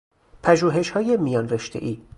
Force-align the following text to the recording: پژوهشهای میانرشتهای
پژوهشهای 0.43 1.17
میانرشتهای 1.17 2.01